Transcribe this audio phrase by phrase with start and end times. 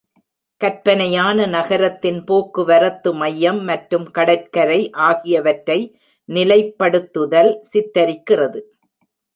[0.61, 5.79] கற்பனையான நகரத்தின் போக்குவரத்து மையம் மற்றும் கடற்கரை ஆகியவற்றை
[6.29, 8.61] நிலைப்படுத்துதல் சித்தரிக்கிறது.